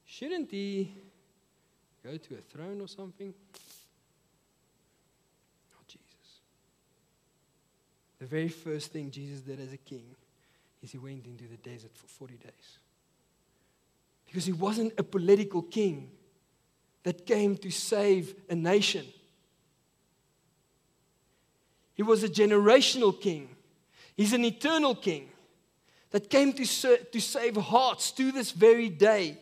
[0.06, 0.92] Shouldn't he
[2.04, 3.34] go to a throne or something?
[5.74, 6.40] Oh, Jesus.
[8.20, 10.04] The very first thing Jesus did as a king
[10.86, 12.78] is he went into the desert for 40 days.
[14.24, 16.10] Because he wasn't a political king
[17.02, 19.04] that came to save a nation.
[21.94, 23.48] He was a generational king.
[24.16, 25.28] He's an eternal king
[26.12, 29.38] that came to, to save hearts to this very day.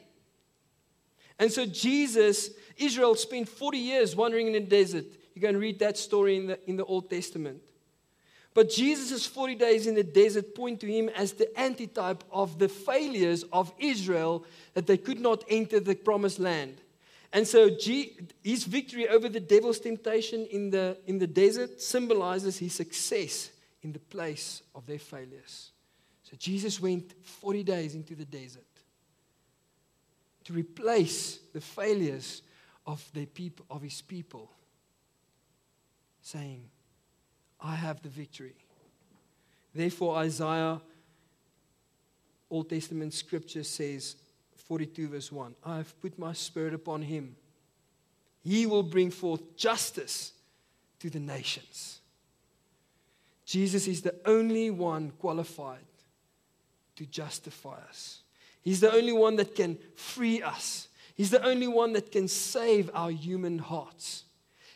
[1.38, 5.04] And so, Jesus, Israel spent 40 years wandering in the desert.
[5.34, 7.60] You can read that story in the, in the Old Testament.
[8.54, 12.68] But Jesus' 40 days in the desert point to him as the antitype of the
[12.68, 16.80] failures of Israel that they could not enter the promised land.
[17.32, 17.68] And so
[18.44, 23.50] his victory over the devil's temptation in the, in the desert symbolizes his success
[23.82, 25.72] in the place of their failures.
[26.22, 28.62] So Jesus went 40 days into the desert
[30.44, 32.42] to replace the failures
[32.86, 34.48] of, their people, of his people,
[36.22, 36.70] saying,
[37.64, 38.54] I have the victory.
[39.74, 40.80] Therefore, Isaiah,
[42.50, 44.16] Old Testament scripture says,
[44.68, 47.36] 42, verse 1 I have put my spirit upon him.
[48.42, 50.32] He will bring forth justice
[51.00, 52.00] to the nations.
[53.46, 55.84] Jesus is the only one qualified
[56.96, 58.20] to justify us.
[58.62, 60.88] He's the only one that can free us.
[61.14, 64.24] He's the only one that can save our human hearts.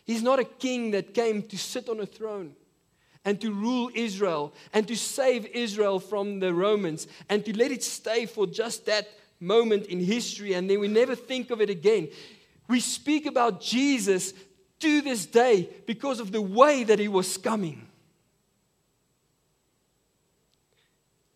[0.04, 2.54] He's not a king that came to sit on a throne
[3.28, 7.82] and to rule Israel and to save Israel from the Romans and to let it
[7.82, 9.06] stay for just that
[9.38, 12.08] moment in history and then we never think of it again.
[12.68, 14.32] We speak about Jesus
[14.80, 17.86] to this day because of the way that he was coming.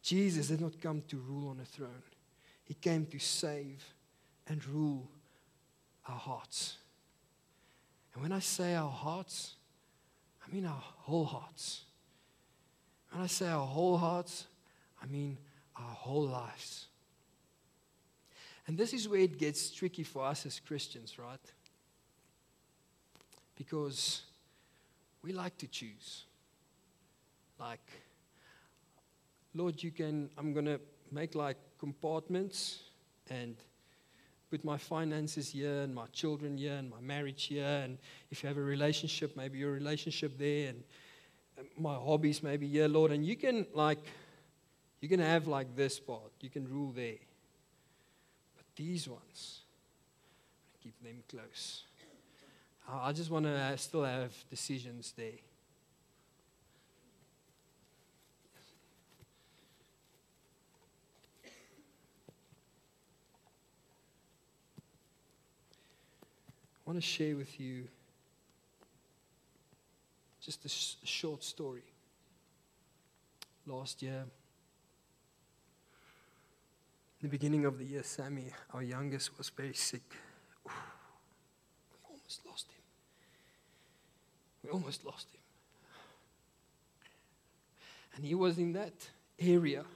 [0.02, 2.02] Jesus did not come to rule on a throne,
[2.64, 3.84] he came to save
[4.48, 5.06] and rule
[6.08, 6.78] our hearts.
[8.14, 9.56] And when I say our hearts,
[10.46, 11.82] I mean our whole hearts.
[13.10, 14.46] When I say our whole hearts,
[15.02, 15.38] I mean
[15.76, 16.86] our whole lives.
[18.66, 21.40] And this is where it gets tricky for us as Christians, right?
[23.56, 24.22] Because
[25.22, 26.24] we like to choose.
[27.58, 27.80] Like,
[29.54, 32.80] Lord, you can, I'm going to make like compartments
[33.28, 33.56] and
[34.52, 37.80] put my finances here and my children here and my marriage here.
[37.84, 37.96] And
[38.30, 40.84] if you have a relationship, maybe your relationship there and
[41.78, 43.12] my hobbies maybe here, Lord.
[43.12, 44.00] And you can like,
[45.00, 46.32] you can have like this part.
[46.42, 47.22] You can rule there.
[48.54, 49.60] But these ones,
[50.82, 51.84] keep them close.
[52.86, 55.40] I just want to uh, still have decisions there.
[66.92, 67.88] I want to share with you
[70.42, 71.84] just a sh- short story.
[73.66, 74.24] Last year,
[77.22, 80.02] the beginning of the year, Sammy, our youngest, was very sick.
[80.66, 80.72] we
[82.10, 82.82] almost lost him.
[84.62, 85.40] We almost lost him.
[88.16, 89.86] And he was in that area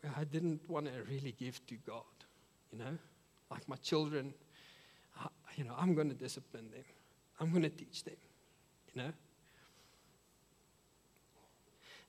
[0.00, 2.02] where I didn't want to really give to God,
[2.72, 2.98] you know?
[3.48, 4.34] Like my children,
[5.56, 6.84] you know, I'm going to discipline them,
[7.40, 8.16] I'm going to teach them,
[8.94, 9.12] you know?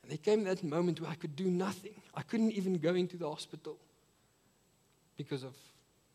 [0.04, 1.94] And there came that moment where I could do nothing.
[2.14, 3.78] I couldn't even go into the hospital
[5.16, 5.54] because of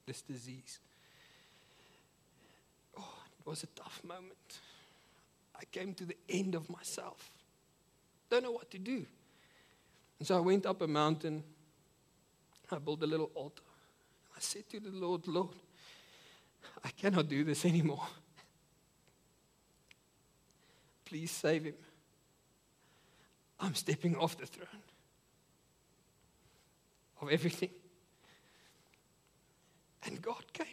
[0.06, 0.78] this disease.
[2.98, 4.60] Oh, it was a tough moment.
[5.58, 7.30] I came to the end of myself.
[8.30, 9.06] Don't know what to do.
[10.18, 11.42] And so I went up a mountain.
[12.70, 13.62] I built a little altar.
[14.26, 15.48] And I said to the Lord, Lord,
[16.84, 18.06] I cannot do this anymore.
[21.04, 21.74] Please save him.
[23.60, 24.82] I'm stepping off the throne
[27.20, 27.70] of everything.
[30.04, 30.66] And God came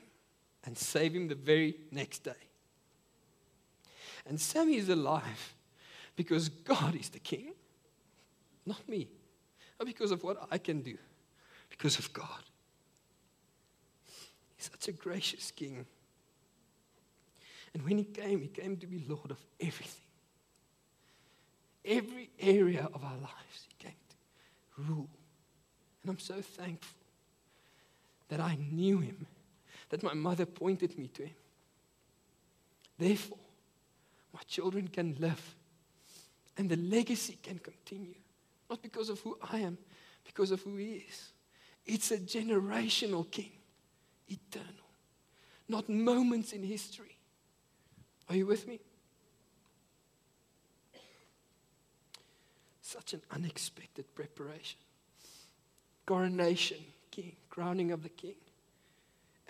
[0.65, 2.31] and saved him the very next day.
[4.27, 5.55] And Sammy is alive
[6.15, 7.53] because God is the king,
[8.65, 9.07] Not me.
[9.79, 10.97] Not because of what I can do,
[11.69, 12.43] because of God.
[14.71, 15.85] Such a gracious king.
[17.73, 20.01] And when he came, he came to be Lord of everything.
[21.83, 25.09] Every area of our lives, he came to rule.
[26.01, 26.97] And I'm so thankful
[28.29, 29.27] that I knew him,
[29.89, 31.35] that my mother pointed me to him.
[32.97, 33.37] Therefore,
[34.33, 35.55] my children can live
[36.57, 38.15] and the legacy can continue.
[38.69, 39.77] Not because of who I am,
[40.23, 41.31] because of who he is.
[41.85, 43.51] It's a generational king,
[44.27, 44.89] eternal,
[45.67, 47.17] not moments in history.
[48.29, 48.79] Are you with me?
[52.81, 54.79] Such an unexpected preparation.
[56.05, 56.77] Coronation,
[57.11, 58.35] king, crowning of the king,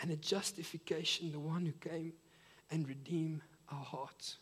[0.02, 2.14] and a justification, the one who came
[2.72, 4.38] and redeemed our hearts.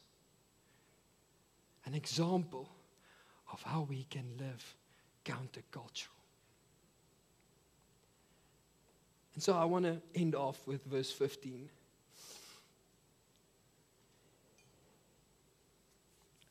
[1.85, 2.69] An example
[3.51, 4.75] of how we can live
[5.25, 6.12] countercultural.
[9.33, 11.69] And so I want to end off with verse 15.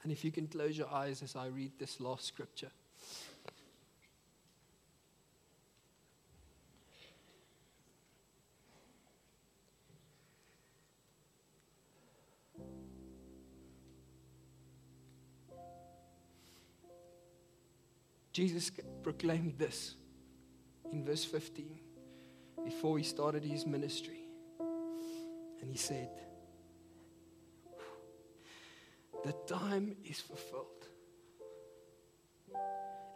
[0.02, 2.70] And if you can close your eyes as I read this last scripture.
[18.32, 18.70] Jesus
[19.02, 19.94] proclaimed this
[20.90, 21.91] in verse 15
[22.64, 24.20] before he started his ministry.
[25.60, 26.10] And he said,
[29.24, 30.88] The time is fulfilled,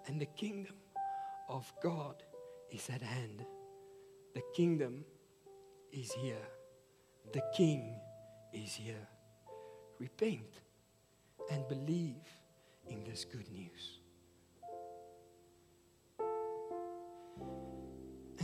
[0.06, 0.76] and the kingdom
[1.48, 2.22] of God
[2.70, 3.44] is at hand.
[4.34, 5.04] The kingdom
[5.92, 6.46] is here.
[7.32, 7.98] The king
[8.52, 9.08] is here.
[9.98, 10.60] Repent
[11.50, 12.28] and believe
[12.88, 13.98] in this good news.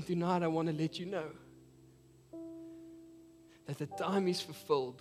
[0.02, 1.30] And tonight I want to let you know
[3.66, 5.00] that the time is fulfilled.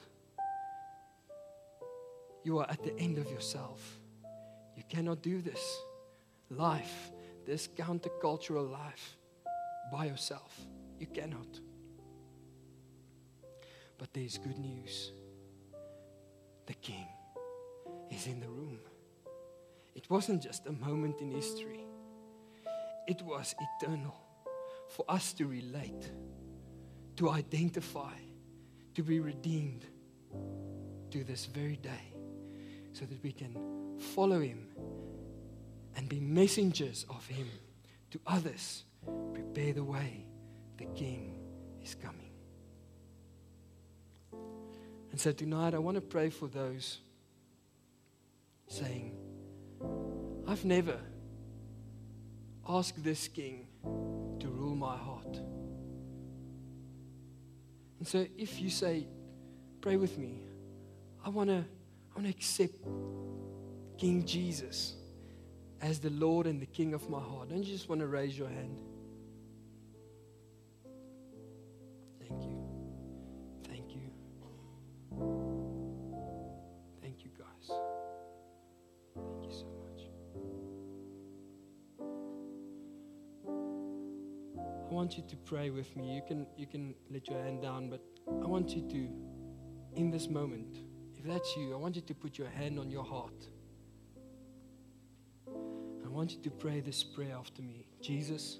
[2.43, 3.81] You are at the end of yourself.
[4.77, 5.59] You cannot do this
[6.51, 7.09] life,
[7.47, 9.17] this countercultural life,
[9.91, 10.55] by yourself.
[10.99, 11.59] You cannot.
[13.97, 15.13] But there's good news.
[16.67, 17.07] The King
[18.11, 18.77] is in the room.
[19.95, 21.85] It wasn't just a moment in history,
[23.07, 24.20] it was eternal
[24.91, 26.11] for us to relate,
[27.15, 28.13] to identify,
[28.93, 29.85] to be redeemed
[31.11, 32.13] to this very day
[32.93, 34.67] so that we can follow Him
[35.95, 37.47] and be messengers of Him
[38.11, 38.83] to others.
[39.33, 40.25] Prepare the way,
[40.77, 41.39] the King
[41.81, 42.31] is coming.
[45.11, 46.99] And so tonight I want to pray for those
[48.67, 49.15] saying,
[50.47, 50.97] I've never
[52.67, 53.67] asked this King
[54.81, 55.37] my heart.
[57.99, 59.05] And so if you say,
[59.79, 60.39] pray with me,
[61.23, 62.75] I want to I want to accept
[63.97, 64.95] King Jesus
[65.81, 67.49] as the Lord and the King of my heart.
[67.49, 68.81] Don't you just want to raise your hand?
[84.91, 86.13] I want you to pray with me.
[86.13, 89.07] You can you can let your hand down, but I want you to
[89.95, 90.79] in this moment,
[91.17, 93.47] if that's you, I want you to put your hand on your heart.
[95.47, 97.85] I want you to pray this prayer after me.
[98.01, 98.59] Jesus,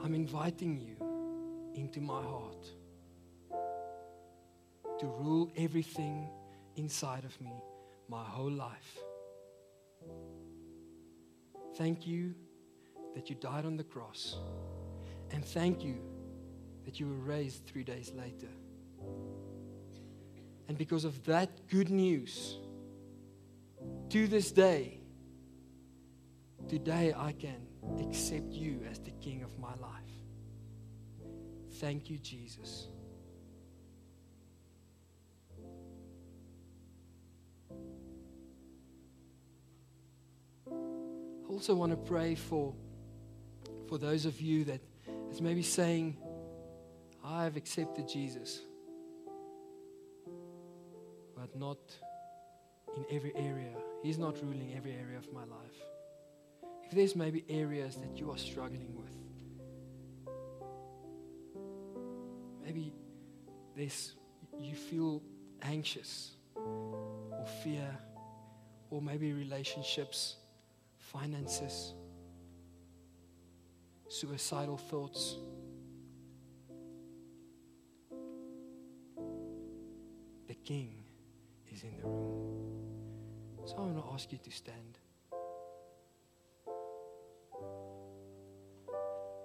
[0.00, 0.94] I'm inviting you
[1.74, 2.66] into my heart
[5.00, 6.28] to rule everything
[6.76, 7.52] inside of me
[8.08, 8.98] my whole life.
[11.76, 12.36] Thank you
[13.14, 14.36] that you died on the cross.
[15.30, 15.96] And thank you
[16.84, 18.52] that you were raised three days later.
[20.68, 22.58] And because of that good news,
[24.10, 25.00] to this day,
[26.68, 27.66] today I can
[28.00, 29.90] accept you as the King of my life.
[31.74, 32.88] Thank you, Jesus.
[40.70, 42.74] I also want to pray for,
[43.94, 44.80] for those of you that
[45.30, 46.16] is maybe saying,
[47.24, 48.60] I've accepted Jesus,
[51.36, 51.78] but not
[52.96, 53.70] in every area.
[54.02, 55.78] He's not ruling every area of my life.
[56.82, 59.16] If there's maybe areas that you are struggling with,
[62.64, 62.92] maybe
[63.76, 64.16] there's
[64.58, 65.22] you feel
[65.62, 67.96] anxious or fear
[68.90, 70.34] or maybe relationships,
[70.98, 71.94] finances,
[74.14, 75.38] suicidal thoughts.
[80.46, 81.02] The King
[81.72, 82.54] is in the room.
[83.66, 84.98] So I want to ask you to stand.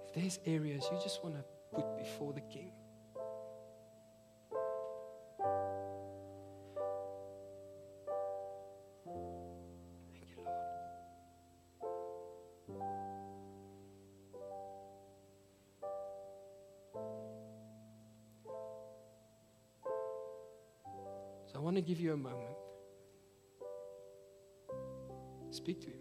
[0.06, 1.44] If there's areas you just want to
[1.74, 2.70] put before the King,
[21.90, 22.56] give you a moment.
[25.50, 25.98] Speak to him.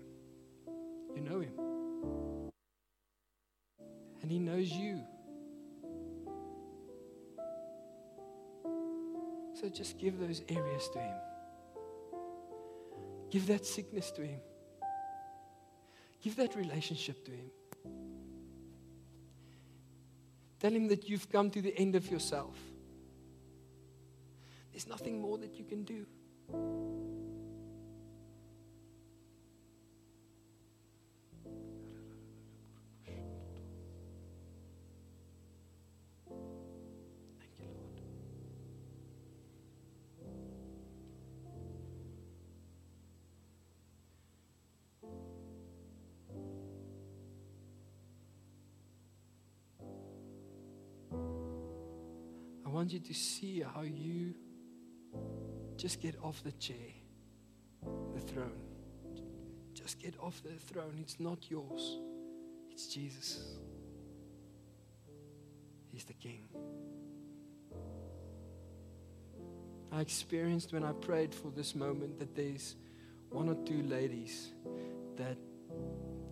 [1.16, 1.54] You know him.
[4.22, 5.02] And he knows you.
[9.60, 11.16] So just give those areas to him.
[13.32, 14.42] Give that sickness to him.
[16.22, 17.50] Give that relationship to him.
[20.60, 22.56] Tell him that you've come to the end of yourself.
[24.80, 26.06] There's nothing more that you can do.
[37.38, 38.00] Thank you, Lord.
[52.66, 54.36] I want you to see how you
[55.80, 56.76] just get off the chair,
[58.14, 58.60] the throne.
[59.74, 60.98] Just get off the throne.
[61.00, 62.00] It's not yours,
[62.70, 63.56] it's Jesus.
[65.90, 66.50] He's the King.
[69.90, 72.76] I experienced when I prayed for this moment that there's
[73.30, 74.50] one or two ladies
[75.16, 75.38] that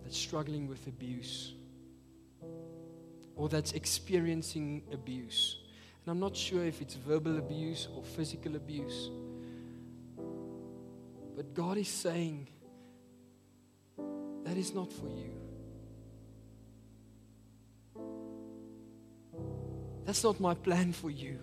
[0.04, 1.54] that's struggling with abuse
[3.34, 5.56] or that's experiencing abuse.
[6.04, 9.10] And I'm not sure if it's verbal abuse or physical abuse.
[11.38, 12.48] But God is saying
[14.44, 15.30] that is not for you.
[20.04, 21.38] That's not my plan for you.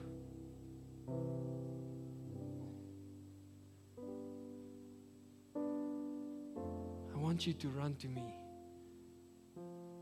[7.14, 8.36] I want you to run to me.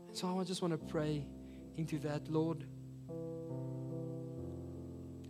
[0.08, 1.24] And so I just want to pray
[1.76, 2.64] into that, Lord.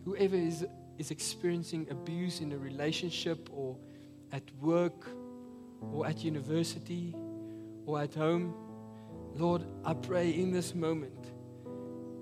[0.06, 0.64] Whoever is,
[0.96, 3.76] is experiencing abuse in a relationship or
[4.34, 5.06] at work
[5.92, 7.14] or at university
[7.86, 8.52] or at home,
[9.36, 11.32] Lord, I pray in this moment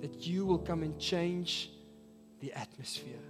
[0.03, 1.71] that you will come and change
[2.41, 3.25] the atmosphere.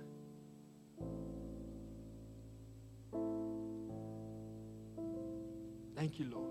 [5.94, 6.50] Thank you, Lord.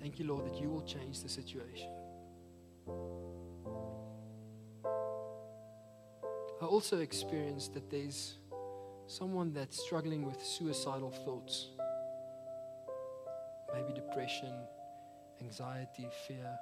[0.00, 1.90] Thank you, Lord, that you will change the situation.
[6.62, 8.36] I also experienced that there's
[9.06, 11.68] someone that's struggling with suicidal thoughts,
[13.74, 14.52] maybe depression,
[15.40, 16.58] anxiety, fear.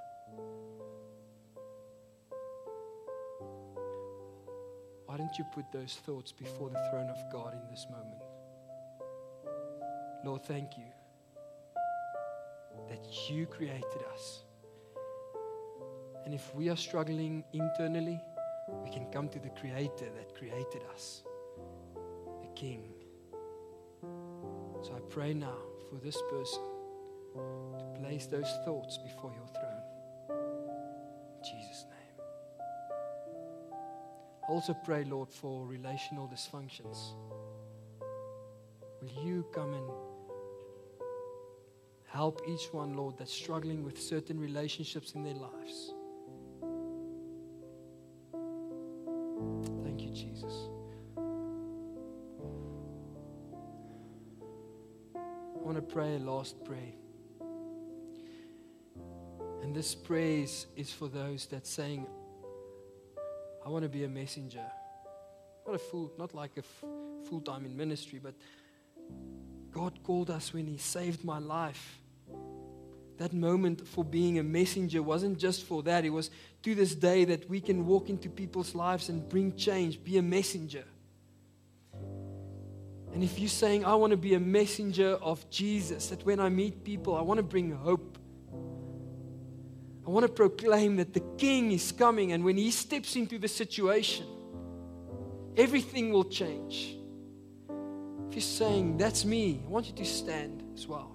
[5.07, 8.20] Why don't you put those thoughts before the throne of God in this moment?
[10.24, 10.84] Lord, thank you
[12.88, 14.42] that you created us.
[16.24, 18.20] And if we are struggling internally,
[18.82, 21.22] we can come to the Creator that created us,
[22.65, 22.85] King.
[24.83, 25.59] So I pray now
[25.91, 26.62] for this person
[27.35, 30.39] to place those thoughts before your throne.
[31.37, 32.27] In Jesus' name.
[34.49, 37.12] I also pray, Lord, for relational dysfunctions.
[39.03, 39.91] Will you come and
[42.07, 45.93] help each one, Lord, that's struggling with certain relationships in their lives?
[55.65, 56.93] I want to pray a last prayer.
[59.62, 62.07] And this praise is for those that saying,
[63.65, 64.62] I want to be a messenger.
[65.67, 66.85] Not a full, not like a f-
[67.31, 68.35] full time in ministry, but
[69.71, 71.99] God called us when He saved my life.
[73.17, 76.31] That moment for being a messenger wasn't just for that, it was
[76.62, 80.23] to this day that we can walk into people's lives and bring change, be a
[80.23, 80.85] messenger.
[83.15, 86.49] And if you're saying, I want to be a messenger of Jesus, that when I
[86.49, 88.19] meet people, I want to bring hope.
[90.05, 93.47] I want to proclaim that the King is coming, and when He steps into the
[93.47, 94.27] situation,
[95.57, 96.97] everything will change.
[98.29, 101.14] If you're saying, That's me, I want you to stand as well.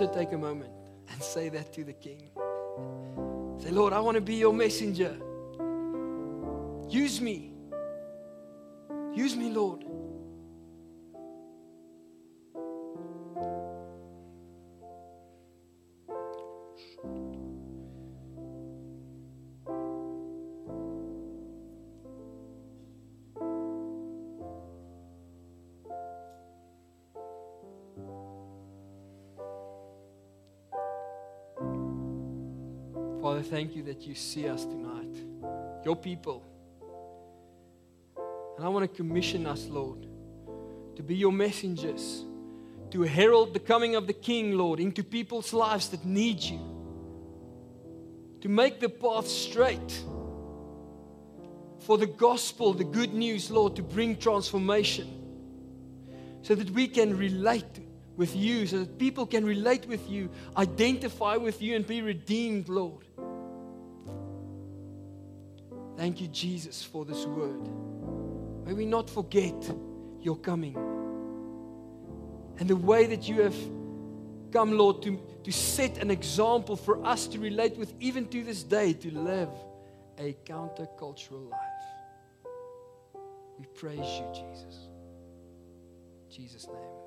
[0.00, 0.72] Also take a moment
[1.12, 2.30] and say that to the King?
[3.58, 5.14] Say, Lord, I want to be your messenger.
[6.88, 7.52] Use me.
[9.14, 9.84] Use me, Lord.
[33.30, 35.24] Father, thank you that you see us tonight,
[35.84, 36.42] your people.
[38.56, 40.04] And I want to commission us, Lord,
[40.96, 42.24] to be your messengers,
[42.90, 46.58] to herald the coming of the King, Lord, into people's lives that need you,
[48.40, 50.02] to make the path straight
[51.78, 55.06] for the gospel, the good news, Lord, to bring transformation
[56.42, 57.78] so that we can relate
[58.16, 62.68] with you, so that people can relate with you, identify with you, and be redeemed,
[62.68, 63.06] Lord.
[66.00, 67.68] Thank you, Jesus, for this word.
[68.64, 69.70] May we not forget
[70.22, 70.74] your coming
[72.58, 73.54] and the way that you have
[74.50, 78.62] come, Lord, to, to set an example for us to relate with, even to this
[78.62, 79.50] day, to live
[80.16, 81.60] a countercultural life.
[83.58, 84.88] We praise you, Jesus.
[86.24, 86.99] In Jesus' name.